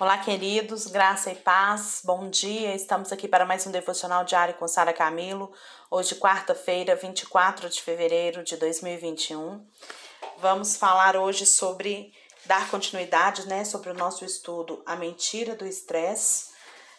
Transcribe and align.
Olá, 0.00 0.16
queridos, 0.16 0.86
graça 0.86 1.30
e 1.30 1.34
paz, 1.34 2.00
bom 2.02 2.30
dia. 2.30 2.74
Estamos 2.74 3.12
aqui 3.12 3.28
para 3.28 3.44
mais 3.44 3.66
um 3.66 3.70
devocional 3.70 4.24
diário 4.24 4.54
com 4.54 4.66
Sara 4.66 4.94
Camilo. 4.94 5.52
Hoje, 5.90 6.14
quarta-feira, 6.14 6.96
24 6.96 7.68
de 7.68 7.82
fevereiro 7.82 8.42
de 8.42 8.56
2021. 8.56 9.62
Vamos 10.38 10.74
falar 10.74 11.16
hoje 11.16 11.44
sobre 11.44 12.14
dar 12.46 12.70
continuidade, 12.70 13.46
né, 13.46 13.62
sobre 13.62 13.90
o 13.90 13.94
nosso 13.94 14.24
estudo 14.24 14.82
A 14.86 14.96
Mentira 14.96 15.54
do 15.54 15.66
Estresse. 15.66 16.46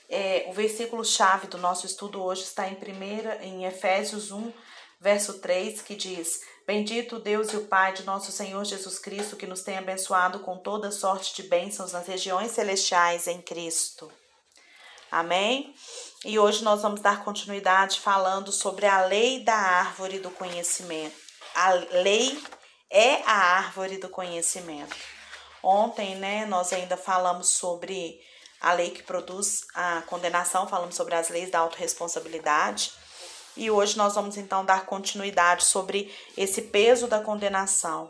É, 0.07 0.45
o 0.49 0.53
versículo-chave 0.53 1.47
do 1.47 1.57
nosso 1.57 1.87
estudo 1.87 2.21
hoje 2.21 2.43
está 2.43 2.67
em, 2.67 2.75
primeira, 2.75 3.43
em 3.43 3.65
Efésios 3.65 4.31
1, 4.31 4.53
verso 4.99 5.39
3, 5.39 5.81
que 5.81 5.95
diz: 5.95 6.43
Bendito 6.65 7.19
Deus 7.19 7.51
e 7.51 7.57
o 7.57 7.65
Pai 7.65 7.93
de 7.93 8.03
nosso 8.03 8.31
Senhor 8.31 8.63
Jesus 8.63 8.99
Cristo, 8.99 9.35
que 9.35 9.47
nos 9.47 9.61
tem 9.61 9.77
abençoado 9.77 10.39
com 10.39 10.57
toda 10.57 10.91
sorte 10.91 11.35
de 11.35 11.43
bênçãos 11.43 11.91
nas 11.91 12.07
regiões 12.07 12.51
celestiais 12.51 13.27
em 13.27 13.41
Cristo. 13.41 14.11
Amém? 15.11 15.75
E 16.23 16.39
hoje 16.39 16.63
nós 16.63 16.81
vamos 16.81 17.01
dar 17.01 17.23
continuidade 17.23 17.99
falando 17.99 18.51
sobre 18.51 18.85
a 18.85 19.05
lei 19.05 19.43
da 19.43 19.55
árvore 19.55 20.19
do 20.19 20.29
conhecimento. 20.29 21.15
A 21.53 21.71
lei 21.71 22.41
é 22.89 23.23
a 23.23 23.57
árvore 23.57 23.97
do 23.97 24.07
conhecimento. 24.07 24.95
Ontem, 25.63 26.15
né, 26.15 26.45
nós 26.45 26.71
ainda 26.71 26.95
falamos 26.95 27.49
sobre 27.49 28.21
a 28.61 28.73
lei 28.73 28.91
que 28.91 29.03
produz 29.03 29.65
a 29.73 30.03
condenação, 30.03 30.67
falamos 30.67 30.95
sobre 30.95 31.15
as 31.15 31.29
leis 31.29 31.49
da 31.49 31.59
autorresponsabilidade. 31.59 32.93
E 33.55 33.69
hoje 33.69 33.97
nós 33.97 34.15
vamos 34.15 34.37
então 34.37 34.63
dar 34.63 34.85
continuidade 34.85 35.65
sobre 35.65 36.13
esse 36.37 36.61
peso 36.63 37.07
da 37.07 37.19
condenação. 37.19 38.09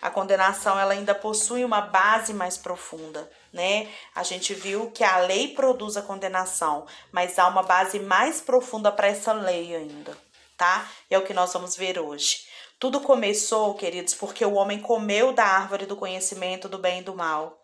A 0.00 0.10
condenação 0.10 0.76
ela 0.78 0.94
ainda 0.94 1.14
possui 1.14 1.64
uma 1.64 1.80
base 1.80 2.34
mais 2.34 2.58
profunda, 2.58 3.30
né? 3.52 3.88
A 4.12 4.24
gente 4.24 4.52
viu 4.52 4.90
que 4.90 5.04
a 5.04 5.18
lei 5.18 5.54
produz 5.54 5.96
a 5.96 6.02
condenação, 6.02 6.84
mas 7.12 7.38
há 7.38 7.46
uma 7.46 7.62
base 7.62 8.00
mais 8.00 8.40
profunda 8.40 8.90
para 8.90 9.06
essa 9.06 9.32
lei 9.32 9.76
ainda, 9.76 10.18
tá? 10.56 10.88
É 11.08 11.16
o 11.16 11.22
que 11.22 11.32
nós 11.32 11.52
vamos 11.52 11.76
ver 11.76 12.00
hoje. 12.00 12.38
Tudo 12.80 13.00
começou, 13.00 13.74
queridos, 13.74 14.12
porque 14.12 14.44
o 14.44 14.54
homem 14.54 14.80
comeu 14.80 15.32
da 15.32 15.44
árvore 15.44 15.86
do 15.86 15.94
conhecimento 15.94 16.68
do 16.68 16.78
bem 16.78 16.98
e 16.98 17.04
do 17.04 17.14
mal. 17.14 17.56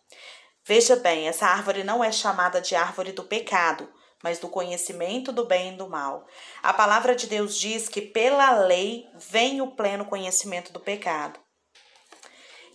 Veja 0.64 0.94
bem, 0.94 1.26
essa 1.26 1.44
árvore 1.44 1.82
não 1.82 2.04
é 2.04 2.12
chamada 2.12 2.60
de 2.60 2.76
árvore 2.76 3.10
do 3.10 3.24
pecado, 3.24 3.92
mas 4.22 4.38
do 4.38 4.48
conhecimento 4.48 5.32
do 5.32 5.44
bem 5.44 5.74
e 5.74 5.76
do 5.76 5.88
mal. 5.88 6.26
A 6.62 6.72
palavra 6.72 7.14
de 7.14 7.26
Deus 7.26 7.58
diz 7.58 7.88
que 7.88 8.00
pela 8.00 8.52
lei 8.52 9.06
vem 9.14 9.60
o 9.60 9.72
pleno 9.72 10.04
conhecimento 10.04 10.72
do 10.72 10.80
pecado. 10.80 11.38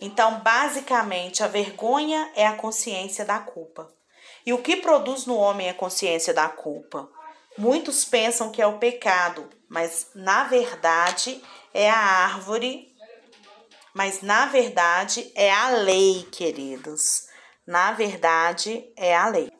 Então, 0.00 0.40
basicamente, 0.40 1.42
a 1.42 1.48
vergonha 1.48 2.30
é 2.34 2.46
a 2.46 2.56
consciência 2.56 3.24
da 3.24 3.38
culpa. 3.38 3.92
E 4.44 4.52
o 4.52 4.58
que 4.58 4.76
produz 4.76 5.26
no 5.26 5.36
homem 5.36 5.70
a 5.70 5.74
consciência 5.74 6.34
da 6.34 6.48
culpa? 6.48 7.08
Muitos 7.56 8.04
pensam 8.04 8.50
que 8.50 8.60
é 8.60 8.66
o 8.66 8.78
pecado, 8.78 9.48
mas 9.68 10.08
na 10.14 10.44
verdade 10.44 11.42
é 11.72 11.88
a 11.88 11.96
árvore, 11.96 12.92
mas 13.94 14.22
na 14.22 14.46
verdade 14.46 15.30
é 15.36 15.52
a 15.52 15.70
lei, 15.70 16.26
queridos. 16.32 17.28
Na 17.66 17.92
verdade 17.92 18.92
é 18.96 19.16
a 19.16 19.28
lei. 19.28 19.53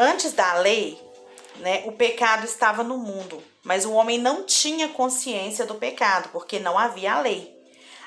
Antes 0.00 0.32
da 0.32 0.54
lei, 0.54 0.96
né, 1.56 1.82
o 1.84 1.90
pecado 1.90 2.44
estava 2.44 2.84
no 2.84 2.96
mundo, 2.96 3.42
mas 3.64 3.84
o 3.84 3.92
homem 3.94 4.16
não 4.16 4.44
tinha 4.44 4.86
consciência 4.86 5.66
do 5.66 5.74
pecado, 5.74 6.28
porque 6.28 6.60
não 6.60 6.78
havia 6.78 7.14
a 7.14 7.20
lei. 7.20 7.52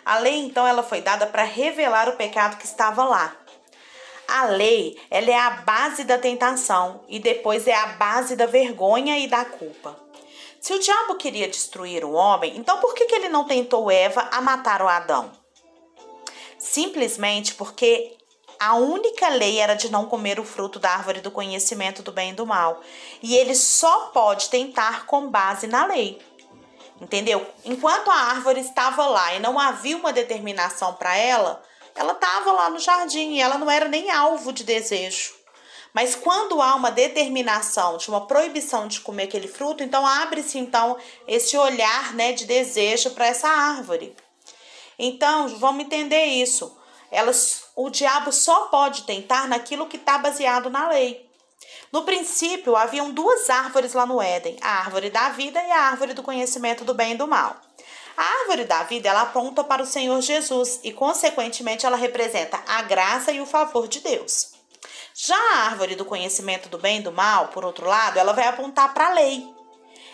A 0.06 0.18
lei, 0.18 0.36
então, 0.36 0.66
ela 0.66 0.84
foi 0.84 1.02
dada 1.02 1.28
para 1.28 1.44
revelar 1.44 2.08
o 2.08 2.16
pecado 2.16 2.56
que 2.56 2.64
estava 2.64 3.04
lá. 3.04 3.36
A 4.26 4.46
lei, 4.46 4.98
ela 5.10 5.32
é 5.32 5.38
a 5.38 5.50
base 5.50 6.06
da 6.06 6.18
tentação 6.18 7.04
e 7.10 7.20
depois 7.20 7.68
é 7.68 7.76
a 7.76 7.88
base 7.88 8.38
da 8.38 8.46
vergonha 8.46 9.20
e 9.20 9.28
da 9.28 9.44
culpa. 9.44 10.00
Se 10.62 10.72
o 10.72 10.80
diabo 10.80 11.16
queria 11.16 11.50
destruir 11.50 12.06
o 12.06 12.14
homem, 12.14 12.56
então 12.56 12.80
por 12.80 12.94
que, 12.94 13.04
que 13.04 13.16
ele 13.16 13.28
não 13.28 13.44
tentou 13.44 13.92
Eva 13.92 14.30
a 14.32 14.40
matar 14.40 14.82
o 14.82 14.88
Adão? 14.88 15.30
Simplesmente 16.58 17.54
porque 17.54 18.16
a 18.64 18.76
única 18.76 19.28
lei 19.28 19.58
era 19.58 19.74
de 19.74 19.92
não 19.92 20.06
comer 20.06 20.40
o 20.40 20.46
fruto 20.46 20.78
da 20.78 20.92
árvore 20.92 21.20
do 21.20 21.32
conhecimento 21.32 22.04
do 22.04 22.12
bem 22.12 22.30
e 22.30 22.36
do 22.36 22.46
mal. 22.46 22.80
E 23.20 23.36
ele 23.36 23.56
só 23.56 24.12
pode 24.14 24.50
tentar 24.52 25.08
com 25.08 25.32
base 25.32 25.66
na 25.66 25.88
lei. 25.88 26.22
Entendeu? 27.02 27.44
Enquanto 27.66 28.12
a 28.12 28.16
árvore 28.16 28.60
estava 28.60 29.08
lá 29.08 29.34
e 29.34 29.40
não 29.40 29.60
havia 29.60 29.98
uma 29.98 30.14
determinação 30.14 30.94
para 30.94 31.18
ela, 31.18 31.60
ela 31.96 32.14
estava 32.14 32.52
lá 32.52 32.70
no 32.70 32.78
jardim 32.78 33.32
e 33.32 33.42
ela 33.42 33.58
não 33.58 33.72
era 33.72 33.88
nem 33.88 34.12
alvo 34.12 34.54
de 34.54 34.64
desejo. 34.64 35.34
Mas 35.92 36.14
quando 36.14 36.62
há 36.62 36.76
uma 36.76 36.92
determinação 36.92 37.98
de 37.98 38.10
uma 38.10 38.28
proibição 38.28 38.88
de 38.88 39.02
comer 39.02 39.24
aquele 39.24 39.48
fruto, 39.48 39.82
então 39.82 40.06
abre-se 40.06 40.60
então 40.60 40.98
esse 41.28 41.58
olhar, 41.58 42.14
né, 42.14 42.32
de 42.32 42.46
desejo 42.46 43.10
para 43.10 43.26
essa 43.26 43.48
árvore. 43.48 44.16
Então, 45.00 45.48
vamos 45.58 45.84
entender 45.84 46.26
isso 46.26 46.80
elas, 47.12 47.66
o 47.86 47.90
diabo 47.90 48.32
só 48.32 48.68
pode 48.68 49.04
tentar 49.04 49.48
naquilo 49.48 49.88
que 49.88 49.98
está 49.98 50.18
baseado 50.18 50.70
na 50.70 50.90
lei. 50.90 51.30
No 51.92 52.04
princípio, 52.04 52.76
haviam 52.76 53.12
duas 53.12 53.50
árvores 53.50 53.94
lá 53.94 54.06
no 54.06 54.22
Éden: 54.22 54.58
a 54.62 54.80
árvore 54.80 55.10
da 55.10 55.30
vida 55.30 55.62
e 55.62 55.72
a 55.72 55.82
árvore 55.82 56.14
do 56.14 56.24
conhecimento 56.24 56.86
do 56.86 56.94
bem 56.94 57.14
e 57.14 57.18
do 57.18 57.28
mal. 57.28 57.56
A 58.16 58.24
árvore 58.42 58.66
da 58.66 58.84
vida 58.84 59.10
ela 59.10 59.22
aponta 59.22 59.64
para 59.64 59.84
o 59.84 59.86
Senhor 59.86 60.20
Jesus 60.22 60.80
e, 60.84 60.92
consequentemente, 60.92 61.86
ela 61.86 61.98
representa 61.98 62.62
a 62.68 62.82
graça 62.84 63.32
e 63.32 63.42
o 63.42 63.46
favor 63.46 63.88
de 63.88 64.00
Deus. 64.00 64.52
Já 65.14 65.36
a 65.36 65.66
árvore 65.66 65.96
do 65.96 66.06
conhecimento 66.06 66.70
do 66.70 66.78
bem 66.78 67.00
e 67.00 67.04
do 67.04 67.12
mal, 67.12 67.50
por 67.50 67.66
outro 67.66 67.88
lado, 67.88 68.18
ela 68.18 68.34
vai 68.34 68.48
apontar 68.48 68.94
para 68.94 69.08
a 69.08 69.14
lei. 69.14 69.48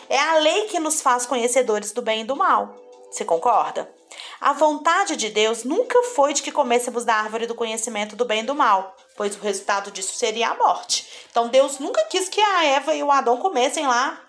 É 0.09 0.19
a 0.19 0.38
lei 0.38 0.67
que 0.67 0.79
nos 0.79 1.01
faz 1.01 1.25
conhecedores 1.25 1.91
do 1.91 2.01
bem 2.01 2.22
e 2.22 2.25
do 2.25 2.35
mal. 2.35 2.75
Você 3.11 3.25
concorda? 3.25 3.97
A 4.39 4.53
vontade 4.53 5.15
de 5.15 5.29
Deus 5.29 5.63
nunca 5.63 6.01
foi 6.15 6.31
de 6.31 6.43
que 6.43 6.51
comêssemos 6.51 7.03
da 7.03 7.15
árvore 7.15 7.47
do 7.47 7.55
conhecimento 7.55 8.15
do 8.15 8.23
bem 8.23 8.41
e 8.41 8.45
do 8.45 8.53
mal, 8.53 8.95
pois 9.15 9.35
o 9.35 9.39
resultado 9.39 9.89
disso 9.89 10.15
seria 10.15 10.49
a 10.49 10.55
morte. 10.55 11.07
Então 11.31 11.47
Deus 11.47 11.79
nunca 11.79 12.05
quis 12.05 12.29
que 12.29 12.39
a 12.39 12.63
Eva 12.65 12.93
e 12.93 13.01
o 13.01 13.11
Adão 13.11 13.37
comessem 13.37 13.87
lá, 13.87 14.21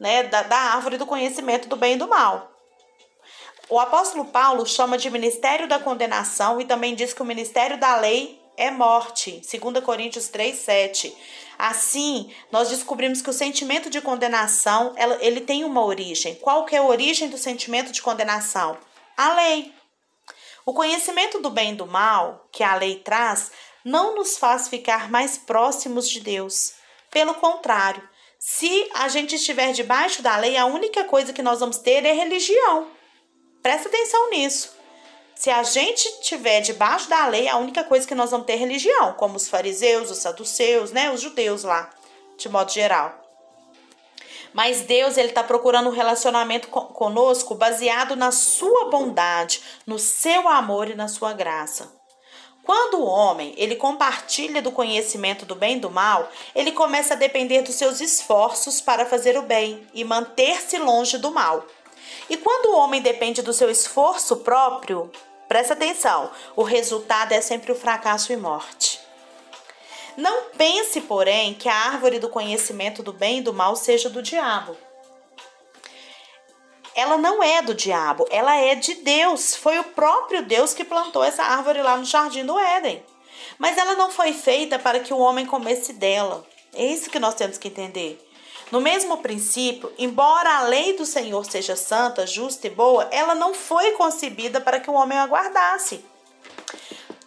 né, 0.00 0.24
da, 0.24 0.42
da 0.42 0.56
árvore 0.56 0.98
do 0.98 1.06
conhecimento 1.06 1.68
do 1.68 1.76
bem 1.76 1.94
e 1.94 1.98
do 1.98 2.08
mal. 2.08 2.50
O 3.68 3.78
apóstolo 3.78 4.24
Paulo 4.24 4.66
chama 4.66 4.98
de 4.98 5.10
ministério 5.10 5.68
da 5.68 5.78
condenação 5.78 6.60
e 6.60 6.64
também 6.64 6.94
diz 6.94 7.12
que 7.12 7.22
o 7.22 7.26
ministério 7.26 7.78
da 7.78 7.96
lei 7.96 8.40
é 8.56 8.70
morte. 8.70 9.42
2 9.48 9.84
Coríntios 9.84 10.28
3, 10.28 10.56
7. 10.56 11.16
Assim, 11.58 12.32
nós 12.50 12.68
descobrimos 12.68 13.22
que 13.22 13.30
o 13.30 13.32
sentimento 13.32 13.90
de 13.90 14.00
condenação, 14.00 14.94
ele 15.20 15.40
tem 15.40 15.64
uma 15.64 15.84
origem. 15.84 16.34
Qual 16.36 16.64
que 16.64 16.74
é 16.76 16.78
a 16.78 16.84
origem 16.84 17.28
do 17.28 17.38
sentimento 17.38 17.92
de 17.92 18.02
condenação? 18.02 18.76
A 19.16 19.34
lei. 19.34 19.74
O 20.64 20.74
conhecimento 20.74 21.40
do 21.40 21.50
bem 21.50 21.72
e 21.72 21.76
do 21.76 21.86
mal 21.86 22.48
que 22.52 22.62
a 22.62 22.74
lei 22.74 22.96
traz 22.96 23.50
não 23.84 24.14
nos 24.14 24.36
faz 24.36 24.68
ficar 24.68 25.10
mais 25.10 25.38
próximos 25.38 26.08
de 26.08 26.20
Deus. 26.20 26.74
Pelo 27.10 27.34
contrário, 27.34 28.02
se 28.38 28.88
a 28.94 29.08
gente 29.08 29.36
estiver 29.36 29.72
debaixo 29.72 30.22
da 30.22 30.36
lei, 30.36 30.56
a 30.56 30.66
única 30.66 31.04
coisa 31.04 31.32
que 31.32 31.42
nós 31.42 31.60
vamos 31.60 31.78
ter 31.78 32.04
é 32.04 32.12
religião. 32.12 32.88
Presta 33.62 33.88
atenção 33.88 34.30
nisso. 34.30 34.76
Se 35.34 35.50
a 35.50 35.62
gente 35.62 36.06
estiver 36.06 36.60
debaixo 36.62 37.08
da 37.08 37.26
lei, 37.26 37.48
a 37.48 37.56
única 37.58 37.84
coisa 37.84 38.06
que 38.06 38.14
nós 38.14 38.30
vamos 38.30 38.46
ter 38.46 38.54
é 38.54 38.56
religião, 38.56 39.12
como 39.14 39.36
os 39.36 39.48
fariseus, 39.48 40.10
os 40.10 40.18
saduceus, 40.18 40.92
né, 40.92 41.10
os 41.10 41.20
judeus 41.20 41.62
lá, 41.62 41.90
de 42.36 42.48
modo 42.48 42.72
geral. 42.72 43.25
Mas 44.56 44.80
Deus 44.80 45.18
ele 45.18 45.28
está 45.28 45.44
procurando 45.44 45.90
um 45.90 45.92
relacionamento 45.92 46.68
conosco 46.68 47.54
baseado 47.54 48.16
na 48.16 48.32
sua 48.32 48.88
bondade, 48.88 49.60
no 49.86 49.98
seu 49.98 50.48
amor 50.48 50.88
e 50.88 50.94
na 50.94 51.08
sua 51.08 51.34
graça. 51.34 51.92
Quando 52.64 52.94
o 52.94 53.04
homem 53.04 53.52
ele 53.58 53.76
compartilha 53.76 54.62
do 54.62 54.72
conhecimento 54.72 55.44
do 55.44 55.54
bem 55.54 55.76
e 55.76 55.80
do 55.80 55.90
mal, 55.90 56.30
ele 56.54 56.72
começa 56.72 57.12
a 57.12 57.18
depender 57.18 57.60
dos 57.60 57.74
seus 57.74 58.00
esforços 58.00 58.80
para 58.80 59.04
fazer 59.04 59.36
o 59.36 59.42
bem 59.42 59.86
e 59.92 60.02
manter-se 60.04 60.78
longe 60.78 61.18
do 61.18 61.30
mal. 61.30 61.62
E 62.30 62.38
quando 62.38 62.72
o 62.72 62.78
homem 62.78 63.02
depende 63.02 63.42
do 63.42 63.52
seu 63.52 63.70
esforço 63.70 64.38
próprio, 64.38 65.12
presta 65.46 65.74
atenção, 65.74 66.30
o 66.56 66.62
resultado 66.62 67.32
é 67.32 67.42
sempre 67.42 67.72
o 67.72 67.76
fracasso 67.76 68.32
e 68.32 68.38
morte. 68.38 68.95
Não 70.16 70.44
pense, 70.56 71.00
porém, 71.02 71.54
que 71.54 71.68
a 71.68 71.74
árvore 71.74 72.18
do 72.18 72.28
conhecimento 72.28 73.02
do 73.02 73.12
bem 73.12 73.38
e 73.38 73.42
do 73.42 73.52
mal 73.52 73.76
seja 73.76 74.08
do 74.08 74.22
diabo. 74.22 74.76
Ela 76.94 77.18
não 77.18 77.42
é 77.42 77.60
do 77.60 77.74
diabo, 77.74 78.26
ela 78.30 78.56
é 78.56 78.74
de 78.74 78.94
Deus. 78.94 79.54
Foi 79.54 79.78
o 79.78 79.84
próprio 79.84 80.42
Deus 80.42 80.72
que 80.72 80.82
plantou 80.82 81.22
essa 81.22 81.42
árvore 81.42 81.82
lá 81.82 81.98
no 81.98 82.06
jardim 82.06 82.44
do 82.44 82.58
Éden. 82.58 83.04
Mas 83.58 83.76
ela 83.76 83.94
não 83.94 84.10
foi 84.10 84.32
feita 84.32 84.78
para 84.78 85.00
que 85.00 85.12
o 85.12 85.18
homem 85.18 85.44
comesse 85.44 85.92
dela. 85.92 86.46
É 86.74 86.86
isso 86.86 87.10
que 87.10 87.18
nós 87.18 87.34
temos 87.34 87.58
que 87.58 87.68
entender. 87.68 88.18
No 88.72 88.80
mesmo 88.80 89.18
princípio, 89.18 89.92
embora 89.98 90.56
a 90.56 90.62
lei 90.62 90.96
do 90.96 91.06
Senhor 91.06 91.44
seja 91.44 91.76
santa, 91.76 92.26
justa 92.26 92.66
e 92.66 92.70
boa, 92.70 93.06
ela 93.12 93.34
não 93.34 93.54
foi 93.54 93.92
concebida 93.92 94.60
para 94.60 94.80
que 94.80 94.90
o 94.90 94.94
homem 94.94 95.18
a 95.18 95.26
guardasse. 95.26 96.04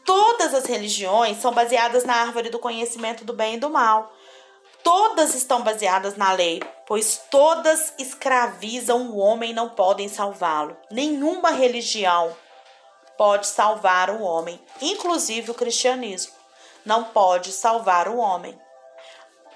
Todas 0.10 0.56
as 0.56 0.66
religiões 0.66 1.40
são 1.40 1.54
baseadas 1.54 2.04
na 2.04 2.16
árvore 2.16 2.50
do 2.50 2.58
conhecimento 2.58 3.24
do 3.24 3.32
bem 3.32 3.54
e 3.54 3.60
do 3.60 3.70
mal. 3.70 4.12
Todas 4.84 5.36
estão 5.36 5.62
baseadas 5.62 6.16
na 6.16 6.32
lei, 6.32 6.64
pois 6.88 7.22
todas 7.30 7.94
escravizam 7.96 9.12
o 9.12 9.18
homem 9.18 9.52
e 9.52 9.54
não 9.54 9.70
podem 9.70 10.10
salvá-lo. 10.10 10.76
Nenhuma 10.90 11.52
religião 11.52 12.36
pode 13.20 13.46
salvar 13.46 14.10
o 14.10 14.24
homem, 14.24 14.60
inclusive 14.82 15.52
o 15.52 15.54
cristianismo. 15.54 16.34
Não 16.84 17.04
pode 17.04 17.52
salvar 17.52 18.08
o 18.08 18.18
homem. 18.18 18.60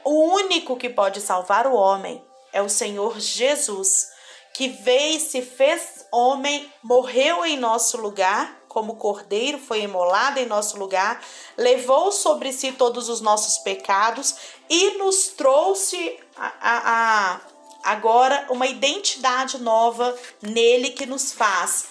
O 0.04 0.36
único 0.36 0.78
que 0.78 0.88
pode 0.88 1.20
salvar 1.20 1.66
o 1.66 1.74
homem 1.74 2.24
é 2.52 2.62
o 2.62 2.70
Senhor 2.70 3.20
Jesus, 3.20 4.08
que 4.54 4.68
veio 4.68 5.18
e 5.18 5.20
se 5.20 5.42
fez 5.42 6.06
homem, 6.12 6.72
morreu 6.84 7.44
em 7.44 7.58
nosso 7.58 7.98
lugar, 7.98 8.56
como 8.74 8.96
cordeiro 8.96 9.60
foi 9.60 9.84
imolado 9.84 10.40
em 10.40 10.48
nosso 10.48 10.78
lugar, 10.78 11.24
levou 11.56 12.12
sobre 12.12 12.52
si 12.52 12.72
todos 12.72 13.08
os 13.08 13.22
nossos 13.22 13.60
pecados 13.60 14.36
e 14.68 14.98
nos 14.98 15.28
trouxe 15.28 16.20
a, 16.36 16.54
a, 16.60 17.36
a 17.36 17.42
agora 17.84 18.48
uma 18.50 18.66
identidade 18.66 19.62
nova 19.62 20.18
nele 20.42 20.90
que 20.90 21.06
nos 21.06 21.32
faz, 21.32 21.86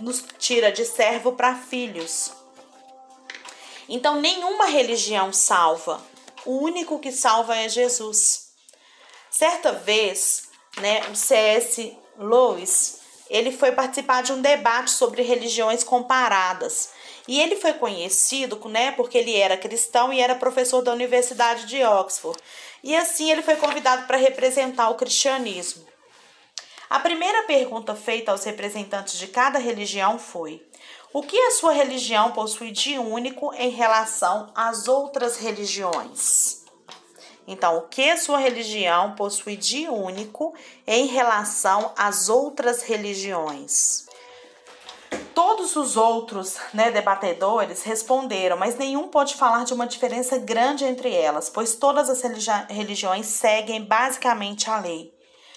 nos 0.00 0.24
tira 0.38 0.72
de 0.72 0.86
servo 0.86 1.32
para 1.32 1.54
filhos. 1.54 2.32
Então, 3.88 4.20
nenhuma 4.20 4.66
religião 4.66 5.32
salva. 5.32 6.00
O 6.46 6.56
único 6.58 6.98
que 6.98 7.12
salva 7.12 7.56
é 7.56 7.68
Jesus. 7.68 8.52
Certa 9.30 9.72
vez, 9.72 10.48
né, 10.78 11.02
o 11.10 11.14
C.S. 11.14 11.96
Lewis, 12.16 13.01
ele 13.32 13.50
foi 13.50 13.72
participar 13.72 14.22
de 14.22 14.30
um 14.30 14.42
debate 14.42 14.90
sobre 14.90 15.22
religiões 15.22 15.82
comparadas. 15.82 16.90
E 17.26 17.40
ele 17.40 17.56
foi 17.56 17.72
conhecido, 17.72 18.60
né, 18.68 18.92
porque 18.92 19.16
ele 19.16 19.34
era 19.34 19.56
cristão 19.56 20.12
e 20.12 20.20
era 20.20 20.34
professor 20.34 20.82
da 20.82 20.92
Universidade 20.92 21.64
de 21.64 21.82
Oxford. 21.82 22.38
E 22.84 22.94
assim 22.94 23.30
ele 23.30 23.40
foi 23.40 23.56
convidado 23.56 24.06
para 24.06 24.18
representar 24.18 24.90
o 24.90 24.96
cristianismo. 24.96 25.82
A 26.90 27.00
primeira 27.00 27.44
pergunta 27.44 27.94
feita 27.94 28.32
aos 28.32 28.44
representantes 28.44 29.18
de 29.18 29.26
cada 29.28 29.58
religião 29.58 30.18
foi: 30.18 30.62
o 31.10 31.22
que 31.22 31.38
a 31.38 31.52
sua 31.52 31.72
religião 31.72 32.32
possui 32.32 32.70
de 32.70 32.98
único 32.98 33.54
em 33.54 33.70
relação 33.70 34.52
às 34.54 34.88
outras 34.88 35.38
religiões? 35.38 36.61
Então, 37.46 37.78
o 37.78 37.82
que 37.82 38.16
sua 38.16 38.38
religião 38.38 39.14
possui 39.14 39.56
de 39.56 39.88
único 39.88 40.54
em 40.86 41.06
relação 41.06 41.92
às 41.96 42.28
outras 42.28 42.82
religiões? 42.82 44.06
Todos 45.34 45.76
os 45.76 45.96
outros 45.96 46.56
né, 46.72 46.90
debatedores 46.90 47.82
responderam, 47.82 48.56
mas 48.56 48.76
nenhum 48.76 49.08
pode 49.08 49.34
falar 49.34 49.64
de 49.64 49.74
uma 49.74 49.86
diferença 49.86 50.38
grande 50.38 50.84
entre 50.84 51.12
elas, 51.12 51.50
pois 51.50 51.74
todas 51.74 52.08
as 52.08 52.22
religiões 52.68 53.26
seguem 53.26 53.82
basicamente 53.82 54.70
a 54.70 54.78
lei. 54.78 55.12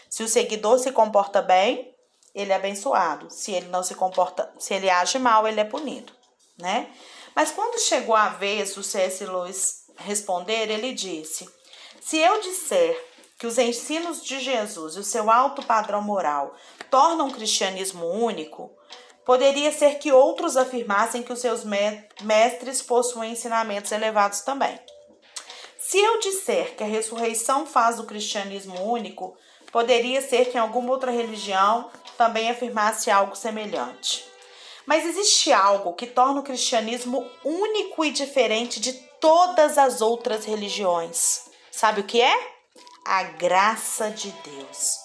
Se 0.10 0.24
o 0.24 0.28
seguidor 0.28 0.80
se 0.80 0.92
comporta 0.92 1.42
bem, 1.42 1.94
ele 2.34 2.52
é 2.52 2.56
abençoado. 2.56 3.30
Se 3.30 3.52
ele 3.52 3.68
não 3.68 3.84
se 3.84 3.96
comporta, 3.96 4.52
se 4.58 4.74
ele 4.74 4.90
age 4.90 5.20
mal, 5.20 5.48
ele 5.48 5.60
é 5.60 5.66
punido, 5.66 6.14
né? 6.58 6.90
Mas 7.36 7.52
quando 7.52 7.80
chegou 7.80 8.16
a 8.16 8.30
vez 8.30 8.76
do 8.76 8.84
C.S. 8.84 9.26
Lewis 9.26 9.86
responder, 9.98 10.70
ele 10.70 10.94
disse: 10.94 11.50
Se 12.06 12.20
eu 12.20 12.40
disser 12.40 13.04
que 13.36 13.48
os 13.48 13.58
ensinos 13.58 14.24
de 14.24 14.40
Jesus 14.40 14.96
e 14.96 15.00
o 15.00 15.04
seu 15.04 15.28
alto 15.32 15.66
padrão 15.66 16.04
moral 16.04 16.54
tornam 16.92 17.30
o 17.30 17.34
cristianismo 17.34 18.06
único, 18.06 18.72
poderia 19.26 19.72
ser 19.72 19.98
que 19.98 20.12
outros 20.12 20.56
afirmassem 20.56 21.24
que 21.24 21.34
os 21.34 21.40
seus 21.40 21.64
mestres 22.22 22.84
possuem 22.84 23.32
ensinamentos 23.32 23.92
elevados 23.92 24.42
também. 24.42 24.80
Se 25.80 25.98
eu 25.98 26.20
disser 26.20 26.76
que 26.76 26.84
a 26.84 26.88
ressurreição 26.88 27.66
faz 27.66 28.00
o 28.00 28.06
cristianismo 28.06 28.80
único, 28.88 29.36
poderia 29.72 30.22
ser 30.22 30.52
que 30.52 30.58
em 30.58 30.62
alguma 30.62 30.92
outra 30.92 31.10
religião 31.10 31.90
também 32.16 32.52
afirmasse 32.52 33.10
algo 33.10 33.36
semelhante. 33.36 34.24
Mas 34.86 35.08
existe 35.08 35.52
algo 35.52 35.96
que 35.96 36.06
torna 36.06 36.42
o 36.42 36.44
cristianismo 36.44 37.28
único 37.44 38.06
e 38.06 38.12
diferente 38.12 38.80
de 38.80 38.94
todas 39.20 39.80
as 39.80 40.02
outras 40.02 40.46
religiões. 40.46 41.55
Sabe 41.76 42.02
o 42.02 42.04
que 42.06 42.22
é? 42.22 42.54
A 43.04 43.24
graça 43.24 44.10
de 44.10 44.32
Deus. 44.32 45.00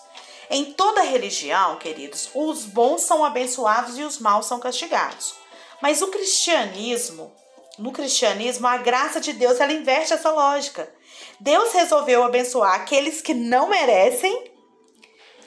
Em 0.49 0.73
toda 0.73 1.03
religião, 1.03 1.77
queridos, 1.77 2.31
os 2.35 2.65
bons 2.65 3.03
são 3.03 3.25
abençoados 3.25 3.99
e 3.99 4.03
os 4.03 4.19
maus 4.19 4.47
são 4.47 4.59
castigados. 4.61 5.35
Mas 5.81 6.03
o 6.03 6.09
cristianismo, 6.09 7.33
no 7.79 7.93
cristianismo, 7.93 8.67
a 8.67 8.77
graça 8.77 9.21
de 9.21 9.33
Deus 9.33 9.61
ela 9.61 9.73
inverte 9.73 10.13
essa 10.13 10.31
lógica. 10.31 10.93
Deus 11.39 11.73
resolveu 11.73 12.23
abençoar 12.23 12.75
aqueles 12.75 13.21
que 13.23 13.35
não 13.35 13.69
merecem 13.69 14.51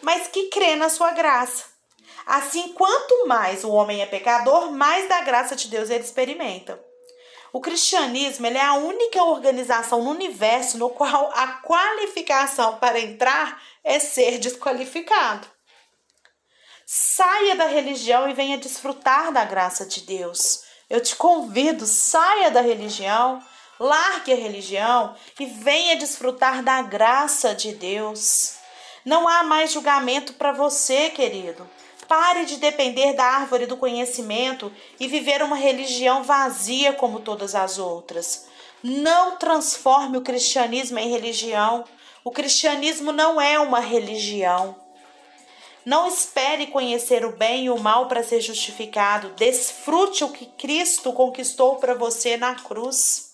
mas 0.04 0.28
que 0.28 0.50
crê 0.50 0.76
na 0.76 0.90
sua 0.90 1.12
graça. 1.12 1.64
Assim, 2.26 2.74
quanto 2.74 3.26
mais 3.28 3.64
o 3.64 3.72
homem 3.72 4.02
é 4.02 4.06
pecador, 4.06 4.72
mais 4.72 5.10
da 5.10 5.22
graça 5.22 5.56
de 5.56 5.69
Deus 5.69 5.90
ele 5.90 6.04
experimenta. 6.04 6.80
O 7.56 7.62
cristianismo 7.62 8.48
é 8.48 8.60
a 8.60 8.74
única 8.74 9.24
organização 9.24 10.04
no 10.04 10.10
universo 10.10 10.76
no 10.80 10.90
qual 10.90 11.32
a 11.36 11.50
qualificação 11.62 12.80
para 12.80 13.00
entrar 13.00 13.62
é 13.84 14.00
ser 14.00 14.40
desqualificado. 14.40 15.48
Saia 16.84 17.56
da 17.56 17.68
religião 17.68 18.28
e 18.28 18.34
venha 18.34 18.58
desfrutar 18.58 19.32
da 19.32 19.46
graça 19.46 19.86
de 19.86 20.02
Deus. 20.02 20.64
Eu 20.90 21.00
te 21.00 21.16
convido, 21.16 21.86
saia 21.86 22.50
da 22.50 22.60
religião, 22.60 23.40
largue 23.80 24.34
a 24.34 24.36
religião 24.36 25.16
e 25.40 25.46
venha 25.46 25.96
desfrutar 25.96 26.64
da 26.64 26.82
graça 26.82 27.54
de 27.54 27.72
Deus. 27.76 28.56
Não 29.06 29.28
há 29.28 29.44
mais 29.44 29.72
julgamento 29.72 30.34
para 30.34 30.54
você, 30.54 31.12
querido. 31.12 31.70
Pare 32.15 32.45
de 32.45 32.57
depender 32.57 33.13
da 33.13 33.25
árvore 33.25 33.65
do 33.65 33.75
conhecimento 33.75 34.71
e 35.00 35.07
viver 35.07 35.42
uma 35.42 35.56
religião 35.56 36.21
vazia 36.24 36.94
como 36.94 37.19
todas 37.19 37.56
as 37.56 37.80
outras. 37.80 38.45
Não 38.83 39.38
transforme 39.38 40.19
o 40.19 40.21
cristianismo 40.21 41.00
em 41.00 41.10
religião. 41.10 41.83
O 42.24 42.30
cristianismo 42.30 43.12
não 43.12 43.42
é 43.42 43.57
uma 43.57 43.80
religião. 43.80 44.75
Não 45.83 46.07
espere 46.07 46.68
conhecer 46.68 47.25
o 47.25 47.36
bem 47.36 47.65
e 47.65 47.69
o 47.71 47.80
mal 47.80 48.07
para 48.07 48.21
ser 48.21 48.42
justificado. 48.42 49.30
Desfrute 49.30 50.24
o 50.24 50.30
que 50.30 50.45
Cristo 50.45 51.13
conquistou 51.13 51.77
para 51.77 51.95
você 51.95 52.38
na 52.38 52.54
cruz. 52.54 53.33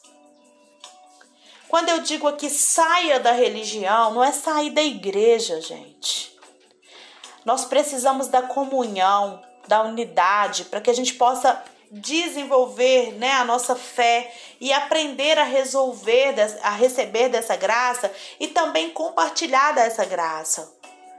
Quando 1.68 1.90
eu 1.90 2.00
digo 2.00 2.30
aqui 2.30 2.50
saia 2.50 3.20
da 3.20 3.34
religião, 3.34 4.14
não 4.14 4.24
é 4.24 4.32
sair 4.32 4.70
da 4.70 4.82
igreja, 4.82 5.60
gente. 5.60 6.29
Nós 7.50 7.66
precisamos 7.66 8.28
da 8.28 8.44
comunhão, 8.44 9.42
da 9.68 9.82
unidade, 9.82 10.66
para 10.66 10.80
que 10.80 10.88
a 10.92 10.94
gente 10.94 11.16
possa 11.16 11.60
desenvolver 11.90 13.14
né, 13.14 13.32
a 13.32 13.44
nossa 13.44 13.76
fé 13.76 14.32
e 14.62 14.72
aprender 14.72 15.36
a 15.40 15.44
resolver, 15.44 16.36
a 16.62 16.70
receber 16.70 17.28
dessa 17.28 17.56
graça 17.56 18.12
e 18.40 18.50
também 18.50 18.92
compartilhar 18.92 19.74
dessa 19.74 20.06
graça. 20.06 20.72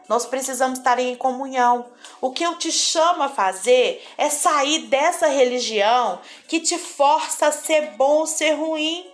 Nós 0.09 0.25
precisamos 0.25 0.79
estar 0.79 1.01
em 1.01 1.17
comunhão. 1.17 1.87
O 2.21 2.31
que 2.31 2.45
eu 2.45 2.55
te 2.55 2.71
chamo 2.71 3.25
a 3.25 3.29
fazer 3.29 4.01
é 4.17 4.31
sair 4.31 4.83
dessa 4.87 5.27
religião 5.27 6.21
que 6.47 6.61
te 6.61 6.79
força 6.79 7.49
a 7.49 7.53
ser 7.53 7.97
bom 7.97 8.19
ou 8.19 8.27
ser 8.29 8.53
ruim. 8.53 9.10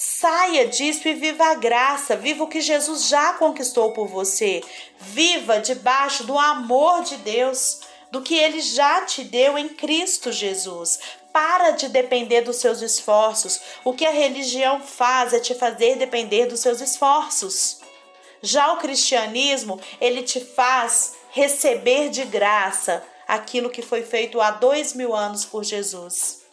Saia 0.00 0.64
disso 0.64 1.08
e 1.08 1.14
viva 1.14 1.44
a 1.46 1.54
graça, 1.56 2.14
viva 2.14 2.44
o 2.44 2.46
que 2.46 2.60
Jesus 2.60 3.08
já 3.08 3.32
conquistou 3.32 3.90
por 3.90 4.06
você. 4.06 4.62
Viva 5.00 5.58
debaixo 5.58 6.22
do 6.22 6.38
amor 6.38 7.02
de 7.02 7.16
Deus, 7.16 7.80
do 8.08 8.22
que 8.22 8.36
ele 8.36 8.60
já 8.60 9.04
te 9.04 9.24
deu 9.24 9.58
em 9.58 9.68
Cristo 9.70 10.30
Jesus. 10.30 11.00
Para 11.32 11.72
de 11.72 11.88
depender 11.88 12.42
dos 12.42 12.58
seus 12.58 12.80
esforços. 12.80 13.60
O 13.84 13.92
que 13.92 14.06
a 14.06 14.12
religião 14.12 14.80
faz 14.80 15.32
é 15.32 15.40
te 15.40 15.52
fazer 15.52 15.96
depender 15.96 16.46
dos 16.46 16.60
seus 16.60 16.80
esforços. 16.80 17.80
Já 18.40 18.72
o 18.74 18.76
cristianismo, 18.76 19.80
ele 20.00 20.22
te 20.22 20.38
faz 20.38 21.14
receber 21.32 22.08
de 22.08 22.24
graça 22.24 23.02
aquilo 23.26 23.68
que 23.68 23.82
foi 23.82 24.04
feito 24.04 24.40
há 24.40 24.52
dois 24.52 24.94
mil 24.94 25.12
anos 25.12 25.44
por 25.44 25.64
Jesus. 25.64 26.47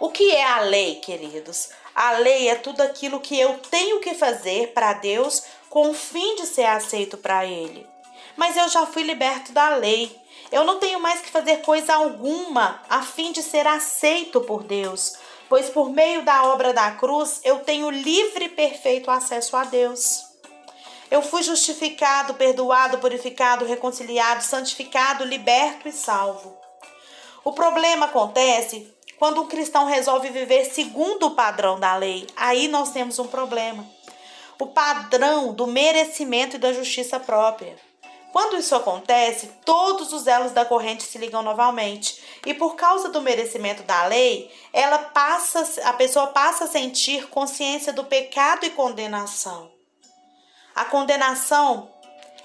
O 0.00 0.08
que 0.08 0.30
é 0.30 0.42
a 0.42 0.60
lei, 0.60 0.94
queridos? 0.94 1.68
A 1.94 2.12
lei 2.12 2.48
é 2.48 2.54
tudo 2.54 2.80
aquilo 2.80 3.20
que 3.20 3.38
eu 3.38 3.58
tenho 3.58 4.00
que 4.00 4.14
fazer 4.14 4.72
para 4.72 4.94
Deus 4.94 5.42
com 5.68 5.90
o 5.90 5.94
fim 5.94 6.36
de 6.36 6.46
ser 6.46 6.64
aceito 6.64 7.18
para 7.18 7.44
Ele. 7.44 7.86
Mas 8.34 8.56
eu 8.56 8.66
já 8.70 8.86
fui 8.86 9.02
liberto 9.02 9.52
da 9.52 9.76
lei. 9.76 10.18
Eu 10.50 10.64
não 10.64 10.78
tenho 10.78 10.98
mais 10.98 11.20
que 11.20 11.28
fazer 11.28 11.58
coisa 11.58 11.92
alguma 11.92 12.80
a 12.88 13.02
fim 13.02 13.30
de 13.30 13.42
ser 13.42 13.66
aceito 13.66 14.40
por 14.40 14.62
Deus, 14.62 15.18
pois 15.50 15.68
por 15.68 15.90
meio 15.90 16.22
da 16.22 16.44
obra 16.44 16.72
da 16.72 16.92
cruz 16.92 17.42
eu 17.44 17.58
tenho 17.58 17.90
livre 17.90 18.46
e 18.46 18.48
perfeito 18.48 19.10
acesso 19.10 19.54
a 19.54 19.64
Deus. 19.64 20.24
Eu 21.10 21.20
fui 21.20 21.42
justificado, 21.42 22.32
perdoado, 22.34 22.96
purificado, 22.96 23.66
reconciliado, 23.66 24.42
santificado, 24.42 25.26
liberto 25.26 25.86
e 25.86 25.92
salvo. 25.92 26.56
O 27.44 27.52
problema 27.52 28.06
acontece 28.06 28.98
Quando 29.20 29.42
um 29.42 29.46
cristão 29.46 29.84
resolve 29.84 30.30
viver 30.30 30.64
segundo 30.64 31.26
o 31.26 31.30
padrão 31.32 31.78
da 31.78 31.94
lei, 31.94 32.26
aí 32.34 32.68
nós 32.68 32.90
temos 32.90 33.18
um 33.18 33.26
problema. 33.26 33.86
O 34.58 34.68
padrão 34.68 35.52
do 35.52 35.66
merecimento 35.66 36.56
e 36.56 36.58
da 36.58 36.72
justiça 36.72 37.20
própria. 37.20 37.76
Quando 38.32 38.56
isso 38.56 38.74
acontece, 38.74 39.50
todos 39.62 40.14
os 40.14 40.26
elos 40.26 40.52
da 40.52 40.64
corrente 40.64 41.02
se 41.02 41.18
ligam 41.18 41.42
novamente. 41.42 42.18
E 42.46 42.54
por 42.54 42.76
causa 42.76 43.10
do 43.10 43.20
merecimento 43.20 43.82
da 43.82 44.06
lei, 44.06 44.50
ela 44.72 44.96
passa, 44.96 45.66
a 45.84 45.92
pessoa 45.92 46.28
passa 46.28 46.64
a 46.64 46.68
sentir 46.68 47.28
consciência 47.28 47.92
do 47.92 48.04
pecado 48.04 48.64
e 48.64 48.70
condenação. 48.70 49.70
A 50.74 50.86
condenação, 50.86 51.90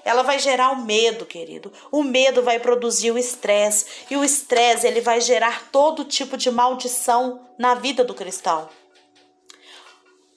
ela 0.06 0.22
vai 0.22 0.38
gerar 0.38 0.70
o 0.70 0.82
medo, 0.82 1.26
querido. 1.26 1.72
O 1.90 2.02
medo 2.02 2.42
vai 2.42 2.58
produzir 2.58 3.10
o 3.10 3.18
estresse, 3.18 3.86
e 4.10 4.16
o 4.16 4.24
estresse 4.24 4.86
ele 4.86 5.00
vai 5.00 5.20
gerar 5.20 5.70
todo 5.70 6.04
tipo 6.04 6.36
de 6.36 6.50
maldição 6.50 7.46
na 7.58 7.74
vida 7.74 8.04
do 8.04 8.14
cristão. 8.14 8.68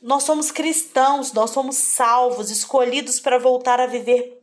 Nós 0.01 0.23
somos 0.23 0.51
cristãos, 0.51 1.31
nós 1.31 1.51
somos 1.51 1.75
salvos, 1.77 2.49
escolhidos 2.49 3.19
para 3.19 3.37
voltar 3.37 3.79
a 3.79 3.85
viver 3.85 4.39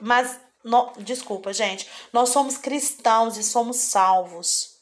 mas 0.00 0.38
no, 0.62 0.92
desculpa, 0.98 1.52
gente. 1.52 1.88
Nós 2.12 2.30
somos 2.30 2.56
cristãos 2.56 3.36
e 3.36 3.42
somos 3.42 3.76
salvos. 3.76 4.74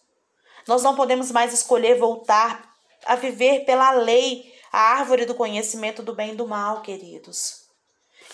Nós 0.66 0.82
não 0.82 0.94
podemos 0.94 1.30
mais 1.30 1.52
escolher 1.52 1.98
voltar 1.98 2.72
a 3.04 3.16
viver 3.16 3.64
pela 3.64 3.90
lei, 3.92 4.52
a 4.70 4.78
árvore 4.78 5.26
do 5.26 5.34
conhecimento 5.34 6.02
do 6.02 6.14
bem 6.14 6.32
e 6.32 6.36
do 6.36 6.46
mal, 6.46 6.82
queridos. 6.82 7.61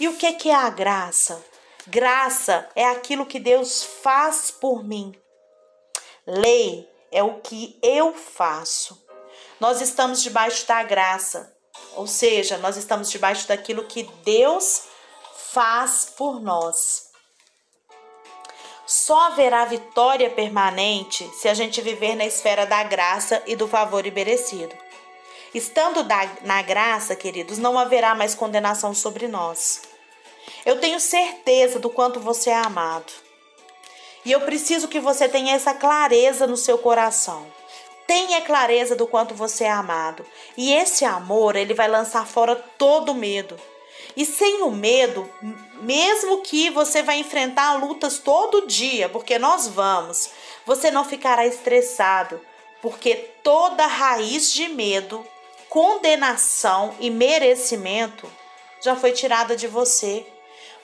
E 0.01 0.07
o 0.07 0.17
que, 0.17 0.33
que 0.35 0.49
é 0.49 0.55
a 0.55 0.71
graça? 0.71 1.45
Graça 1.87 2.69
é 2.77 2.85
aquilo 2.85 3.27
que 3.27 3.41
Deus 3.41 3.83
faz 3.83 4.51
por 4.51 4.85
mim. 4.85 5.15
Lei 6.27 6.89
é 7.11 7.23
o 7.23 7.41
que 7.41 7.79
eu 7.83 8.15
faço. 8.15 9.03
Nós 9.59 9.81
estamos 9.81 10.23
debaixo 10.23 10.67
da 10.67 10.83
graça, 10.83 11.53
ou 11.97 12.07
seja, 12.07 12.59
nós 12.59 12.77
estamos 12.77 13.11
debaixo 13.11 13.49
daquilo 13.49 13.87
que 13.87 14.05
Deus 14.25 14.85
faz 15.35 16.13
por 16.17 16.41
nós. 16.41 17.09
Só 18.87 19.19
haverá 19.29 19.65
vitória 19.65 20.31
permanente 20.31 21.29
se 21.35 21.49
a 21.49 21.55
gente 21.55 21.81
viver 21.81 22.15
na 22.15 22.25
esfera 22.25 22.65
da 22.67 22.83
graça 22.85 23.43
e 23.47 23.57
do 23.57 23.67
favor 23.67 24.07
imerecido. 24.07 24.77
Estando 25.55 26.07
na 26.43 26.63
graça, 26.63 27.17
queridos, 27.17 27.59
não 27.59 27.79
haverá 27.79 28.15
mais 28.15 28.35
condenação 28.35 28.95
sobre 28.95 29.27
nós. 29.27 29.88
Eu 30.65 30.81
tenho 30.81 31.01
certeza 31.01 31.79
do 31.79 31.91
quanto 31.91 32.21
você 32.21 32.51
é 32.51 32.57
amado. 32.57 33.13
E 34.25 34.33
eu 34.33 34.41
preciso 34.43 34.89
que 34.89 35.01
você 35.01 35.29
tenha 35.29 35.55
essa 35.55 35.73
clareza 35.73 36.47
no 36.47 36.57
seu 36.57 36.79
coração. 36.79 37.47
Tenha 38.07 38.41
clareza 38.41 38.97
do 38.97 39.07
quanto 39.07 39.35
você 39.35 39.65
é 39.65 39.71
amado. 39.71 40.25
E 40.57 40.73
esse 40.73 41.05
amor, 41.05 41.57
ele 41.57 41.75
vai 41.75 41.89
lançar 41.89 42.27
fora 42.27 42.57
todo 42.57 43.15
medo. 43.15 43.59
E 44.17 44.25
sem 44.25 44.63
o 44.63 44.71
medo, 44.71 45.31
mesmo 45.83 46.43
que 46.43 46.71
você 46.71 47.03
vai 47.03 47.19
enfrentar 47.19 47.75
lutas 47.75 48.19
todo 48.19 48.67
dia, 48.67 49.09
porque 49.09 49.39
nós 49.39 49.69
vamos, 49.69 50.31
você 50.67 50.91
não 50.91 51.05
ficará 51.05 51.47
estressado, 51.47 52.41
porque 52.83 53.15
toda 53.43 53.87
raiz 53.87 54.53
de 54.53 54.69
medo, 54.69 55.25
condenação 55.69 56.95
e 56.99 57.11
merecimento 57.11 58.31
já 58.81 58.97
foi 58.97 59.13
tirada 59.13 59.55
de 59.57 59.67
você. 59.67 60.27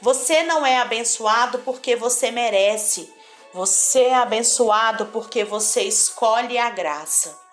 Você 0.00 0.42
não 0.42 0.64
é 0.66 0.78
abençoado 0.78 1.60
porque 1.60 1.96
você 1.96 2.30
merece. 2.30 3.12
Você 3.52 4.04
é 4.04 4.14
abençoado 4.14 5.06
porque 5.06 5.44
você 5.44 5.82
escolhe 5.82 6.58
a 6.58 6.70
graça 6.70 7.44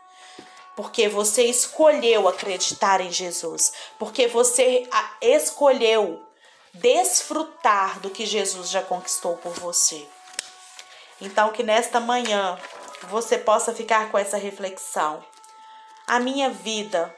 porque 0.76 1.08
você 1.08 1.44
escolheu 1.44 2.28
acreditar 2.28 3.02
em 3.02 3.12
Jesus, 3.12 3.72
porque 4.00 4.28
você 4.28 4.90
escolheu 5.22 6.26
desfrutar 6.74 8.00
do 8.00 8.10
que 8.10 8.26
Jesus 8.26 8.70
já 8.70 8.82
conquistou 8.82 9.38
por 9.38 9.54
você. 9.54 10.08
Então, 11.20 11.52
que 11.52 11.64
nesta 11.64 12.00
manhã 12.00 12.58
você 13.04 13.38
possa 13.38 13.74
ficar 13.74 14.10
com 14.10 14.18
essa 14.18 14.38
reflexão. 14.38 15.24
A 16.08 16.20
minha 16.20 16.50
vida 16.50 17.14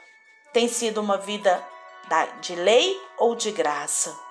tem 0.52 0.68
sido 0.68 1.00
uma 1.00 1.16
vida 1.16 1.66
de 2.40 2.54
lei 2.54 3.00
ou 3.16 3.34
de 3.34 3.50
graça? 3.50 4.23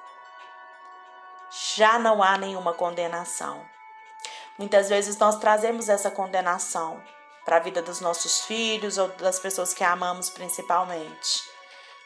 Já 1.56 2.00
não 2.00 2.24
há 2.24 2.38
nenhuma 2.38 2.74
condenação. 2.74 3.64
Muitas 4.58 4.90
vezes 4.90 5.18
nós 5.18 5.38
trazemos 5.38 5.90
essa 5.90 6.10
condenação 6.10 7.02
para 7.46 7.58
a 7.58 7.60
vida 7.60 7.82
dos 7.82 8.00
nossos 8.00 8.42
filhos 8.42 8.98
ou 8.98 9.08
das 9.10 9.40
pessoas 9.40 9.74
que 9.74 9.84
amamos 9.84 10.30
principalmente. 10.30 11.44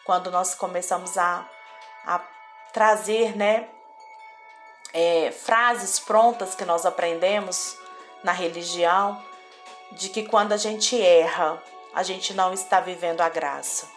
Quando 0.06 0.32
nós 0.32 0.56
começamos 0.56 1.18
a, 1.18 1.46
a 2.06 2.20
trazer, 2.74 3.36
né, 3.36 3.70
é, 4.94 5.32
frases 5.32 6.00
prontas 6.00 6.56
que 6.56 6.66
nós 6.66 6.86
aprendemos 6.86 7.78
na 8.24 8.32
religião, 8.32 9.24
de 9.92 10.10
que 10.10 10.24
quando 10.24 10.54
a 10.54 10.58
gente 10.58 11.02
erra, 11.02 11.62
a 11.94 12.04
gente 12.04 12.34
não 12.34 12.54
está 12.54 12.80
vivendo 12.80 13.22
a 13.22 13.30
graça. 13.30 13.88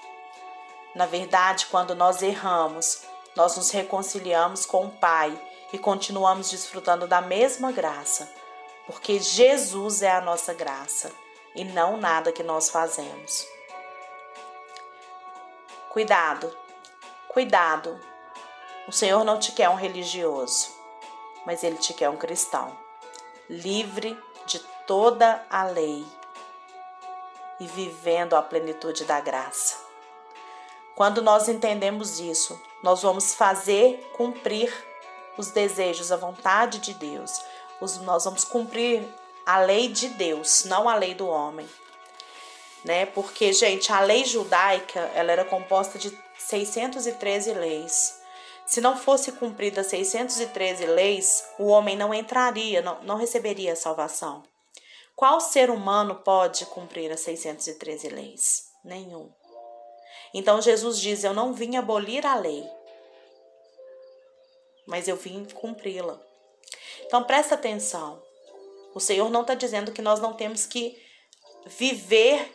Na 0.94 1.06
verdade, 1.06 1.66
quando 1.66 1.94
nós 1.94 2.22
erramos, 2.22 3.02
nós 3.36 3.56
nos 3.56 3.70
reconciliamos 3.70 4.66
com 4.66 4.86
o 4.86 4.90
Pai 4.90 5.38
e 5.72 5.78
continuamos 5.78 6.50
desfrutando 6.50 7.06
da 7.06 7.20
mesma 7.20 7.70
graça, 7.70 8.30
porque 8.86 9.18
Jesus 9.18 10.02
é 10.02 10.10
a 10.10 10.20
nossa 10.20 10.52
graça 10.52 11.12
e 11.54 11.64
não 11.64 11.96
nada 11.96 12.32
que 12.32 12.42
nós 12.42 12.68
fazemos. 12.68 13.46
Cuidado, 15.90 16.56
cuidado. 17.28 18.00
O 18.86 18.92
Senhor 18.92 19.24
não 19.24 19.38
te 19.38 19.52
quer 19.52 19.68
um 19.68 19.74
religioso, 19.74 20.70
mas 21.46 21.62
Ele 21.62 21.76
te 21.76 21.94
quer 21.94 22.08
um 22.08 22.16
cristão, 22.16 22.76
livre 23.48 24.18
de 24.46 24.58
toda 24.86 25.44
a 25.48 25.64
lei 25.64 26.04
e 27.60 27.66
vivendo 27.66 28.34
a 28.34 28.42
plenitude 28.42 29.04
da 29.04 29.20
graça. 29.20 29.79
Quando 31.00 31.22
nós 31.22 31.48
entendemos 31.48 32.20
isso, 32.20 32.60
nós 32.82 33.00
vamos 33.00 33.32
fazer 33.32 34.06
cumprir 34.18 34.70
os 35.38 35.50
desejos, 35.50 36.12
a 36.12 36.16
vontade 36.18 36.78
de 36.78 36.92
Deus. 36.92 37.42
nós 38.02 38.24
vamos 38.26 38.44
cumprir 38.44 39.02
a 39.46 39.60
lei 39.60 39.88
de 39.88 40.08
Deus, 40.08 40.66
não 40.66 40.86
a 40.86 40.94
lei 40.94 41.14
do 41.14 41.26
homem. 41.26 41.66
Né? 42.84 43.06
Porque, 43.06 43.50
gente, 43.54 43.90
a 43.90 44.00
lei 44.00 44.26
judaica, 44.26 45.00
ela 45.14 45.32
era 45.32 45.42
composta 45.42 45.98
de 45.98 46.14
613 46.38 47.54
leis. 47.54 48.20
Se 48.66 48.82
não 48.82 48.94
fosse 48.94 49.32
cumprida 49.32 49.82
613 49.82 50.84
leis, 50.84 51.42
o 51.58 51.68
homem 51.68 51.96
não 51.96 52.12
entraria, 52.12 52.82
não, 52.82 53.02
não 53.04 53.16
receberia 53.16 53.72
a 53.72 53.76
salvação. 53.76 54.42
Qual 55.16 55.40
ser 55.40 55.70
humano 55.70 56.16
pode 56.16 56.66
cumprir 56.66 57.10
as 57.10 57.20
613 57.20 58.10
leis? 58.10 58.64
Nenhum. 58.84 59.39
Então 60.32 60.60
Jesus 60.60 61.00
diz: 61.00 61.24
Eu 61.24 61.34
não 61.34 61.52
vim 61.52 61.76
abolir 61.76 62.26
a 62.26 62.34
lei, 62.34 62.68
mas 64.86 65.08
eu 65.08 65.16
vim 65.16 65.44
cumpri-la. 65.44 66.20
Então 67.06 67.24
presta 67.24 67.54
atenção. 67.54 68.22
O 68.94 69.00
Senhor 69.00 69.30
não 69.30 69.42
está 69.42 69.54
dizendo 69.54 69.92
que 69.92 70.02
nós 70.02 70.20
não 70.20 70.32
temos 70.32 70.66
que 70.66 71.00
viver 71.66 72.52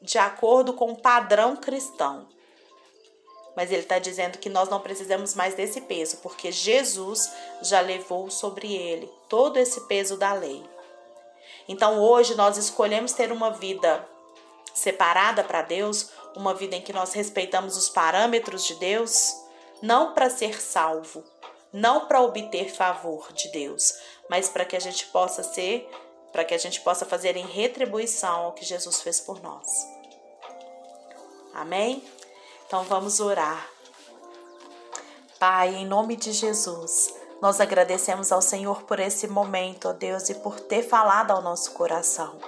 de 0.00 0.18
acordo 0.18 0.72
com 0.72 0.90
o 0.90 1.00
padrão 1.00 1.56
cristão. 1.56 2.28
Mas 3.54 3.70
ele 3.70 3.82
está 3.82 3.98
dizendo 3.98 4.38
que 4.38 4.48
nós 4.48 4.68
não 4.68 4.80
precisamos 4.80 5.34
mais 5.34 5.54
desse 5.54 5.82
peso, 5.82 6.16
porque 6.18 6.50
Jesus 6.50 7.30
já 7.60 7.80
levou 7.80 8.30
sobre 8.30 8.74
ele 8.74 9.10
todo 9.28 9.58
esse 9.58 9.82
peso 9.82 10.16
da 10.16 10.32
lei. 10.32 10.64
Então 11.68 12.00
hoje 12.00 12.34
nós 12.34 12.56
escolhemos 12.56 13.12
ter 13.12 13.30
uma 13.30 13.50
vida 13.50 14.08
separada 14.74 15.44
para 15.44 15.62
Deus, 15.62 16.10
uma 16.36 16.54
vida 16.54 16.76
em 16.76 16.82
que 16.82 16.92
nós 16.92 17.12
respeitamos 17.12 17.76
os 17.76 17.88
parâmetros 17.88 18.64
de 18.64 18.74
Deus, 18.76 19.34
não 19.80 20.14
para 20.14 20.30
ser 20.30 20.60
salvo, 20.60 21.24
não 21.72 22.06
para 22.06 22.20
obter 22.20 22.72
favor 22.74 23.32
de 23.32 23.48
Deus, 23.50 23.94
mas 24.28 24.48
para 24.48 24.64
que 24.64 24.76
a 24.76 24.80
gente 24.80 25.06
possa 25.06 25.42
ser, 25.42 25.88
para 26.32 26.44
que 26.44 26.54
a 26.54 26.58
gente 26.58 26.80
possa 26.80 27.04
fazer 27.04 27.36
em 27.36 27.46
retribuição 27.46 28.44
ao 28.44 28.52
que 28.52 28.64
Jesus 28.64 29.00
fez 29.00 29.20
por 29.20 29.42
nós. 29.42 29.68
Amém? 31.54 32.02
Então 32.66 32.84
vamos 32.84 33.20
orar. 33.20 33.68
Pai, 35.38 35.74
em 35.74 35.86
nome 35.86 36.16
de 36.16 36.32
Jesus, 36.32 37.14
nós 37.40 37.60
agradecemos 37.60 38.30
ao 38.30 38.40
Senhor 38.40 38.84
por 38.84 39.00
esse 39.00 39.26
momento, 39.26 39.88
ó 39.88 39.92
Deus, 39.92 40.30
e 40.30 40.34
por 40.36 40.60
ter 40.60 40.82
falado 40.82 41.32
ao 41.32 41.42
nosso 41.42 41.72
coração. 41.72 42.38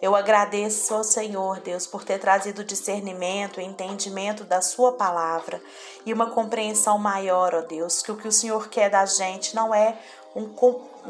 Eu 0.00 0.14
agradeço 0.14 0.94
ao 0.94 1.02
Senhor, 1.02 1.60
Deus, 1.60 1.86
por 1.86 2.04
ter 2.04 2.18
trazido 2.18 2.62
discernimento 2.62 3.60
entendimento 3.60 4.44
da 4.44 4.62
Sua 4.62 4.92
palavra 4.92 5.60
e 6.06 6.12
uma 6.12 6.30
compreensão 6.30 6.98
maior, 6.98 7.54
ó 7.54 7.62
Deus, 7.62 8.00
que 8.00 8.12
o 8.12 8.16
que 8.16 8.28
o 8.28 8.32
Senhor 8.32 8.68
quer 8.68 8.90
da 8.90 9.04
gente 9.04 9.56
não 9.56 9.74
é 9.74 9.98
um 10.36 10.46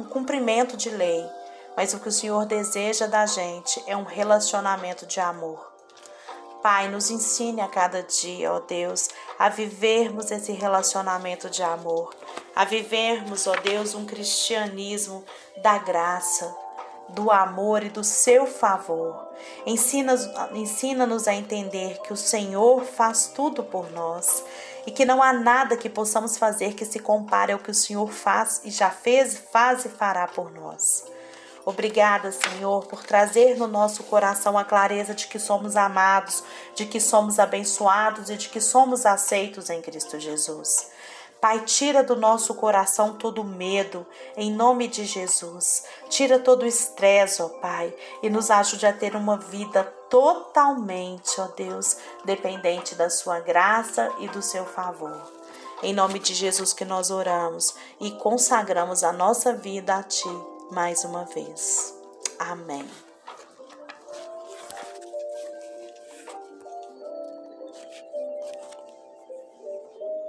cumprimento 0.04 0.76
de 0.76 0.88
lei, 0.88 1.24
mas 1.76 1.92
o 1.92 2.00
que 2.00 2.08
o 2.08 2.12
Senhor 2.12 2.46
deseja 2.46 3.06
da 3.06 3.26
gente 3.26 3.82
é 3.86 3.94
um 3.94 4.04
relacionamento 4.04 5.04
de 5.06 5.20
amor. 5.20 5.72
Pai, 6.62 6.88
nos 6.88 7.10
ensine 7.10 7.60
a 7.60 7.68
cada 7.68 8.02
dia, 8.02 8.52
ó 8.52 8.58
Deus, 8.58 9.10
a 9.38 9.48
vivermos 9.48 10.30
esse 10.30 10.52
relacionamento 10.52 11.48
de 11.48 11.62
amor, 11.62 12.12
a 12.56 12.64
vivermos, 12.64 13.46
ó 13.46 13.54
Deus, 13.54 13.94
um 13.94 14.04
cristianismo 14.04 15.24
da 15.62 15.78
graça, 15.78 16.52
do 17.10 17.30
amor 17.30 17.82
e 17.82 17.88
do 17.88 18.04
seu 18.04 18.46
favor. 18.46 19.28
Ensina-nos 19.64 20.28
ensina 20.52 21.08
a 21.26 21.34
entender 21.34 22.00
que 22.02 22.12
o 22.12 22.16
Senhor 22.16 22.84
faz 22.84 23.32
tudo 23.34 23.62
por 23.62 23.90
nós 23.92 24.44
e 24.86 24.90
que 24.90 25.04
não 25.04 25.22
há 25.22 25.32
nada 25.32 25.76
que 25.76 25.88
possamos 25.88 26.36
fazer 26.36 26.74
que 26.74 26.84
se 26.84 26.98
compare 26.98 27.52
ao 27.52 27.58
que 27.58 27.70
o 27.70 27.74
Senhor 27.74 28.10
faz 28.10 28.60
e 28.64 28.70
já 28.70 28.90
fez, 28.90 29.36
faz 29.52 29.84
e 29.84 29.88
fará 29.88 30.26
por 30.26 30.50
nós. 30.52 31.04
Obrigada, 31.64 32.32
Senhor, 32.32 32.86
por 32.86 33.04
trazer 33.04 33.58
no 33.58 33.66
nosso 33.66 34.02
coração 34.04 34.56
a 34.56 34.64
clareza 34.64 35.14
de 35.14 35.26
que 35.26 35.38
somos 35.38 35.76
amados, 35.76 36.42
de 36.74 36.86
que 36.86 36.98
somos 36.98 37.38
abençoados 37.38 38.30
e 38.30 38.36
de 38.36 38.48
que 38.48 38.58
somos 38.58 39.04
aceitos 39.04 39.68
em 39.68 39.82
Cristo 39.82 40.18
Jesus. 40.18 40.86
Pai, 41.40 41.60
tira 41.60 42.02
do 42.02 42.16
nosso 42.16 42.54
coração 42.54 43.14
todo 43.14 43.44
medo, 43.44 44.04
em 44.36 44.52
nome 44.52 44.88
de 44.88 45.04
Jesus. 45.04 45.84
Tira 46.08 46.38
todo 46.38 46.62
o 46.62 46.66
estresse, 46.66 47.40
ó 47.42 47.48
Pai, 47.48 47.94
e 48.22 48.28
nos 48.28 48.50
ajude 48.50 48.86
a 48.86 48.92
ter 48.92 49.14
uma 49.14 49.36
vida 49.36 49.84
totalmente, 50.10 51.40
ó 51.40 51.46
Deus, 51.48 51.96
dependente 52.24 52.94
da 52.94 53.08
Sua 53.08 53.38
graça 53.38 54.12
e 54.18 54.28
do 54.28 54.42
seu 54.42 54.64
favor. 54.64 55.16
Em 55.82 55.94
nome 55.94 56.18
de 56.18 56.34
Jesus 56.34 56.72
que 56.72 56.84
nós 56.84 57.10
oramos 57.10 57.74
e 58.00 58.10
consagramos 58.12 59.04
a 59.04 59.12
nossa 59.12 59.52
vida 59.52 59.94
a 59.94 60.02
Ti 60.02 60.28
mais 60.72 61.04
uma 61.04 61.24
vez. 61.24 61.94
Amém. 62.38 63.07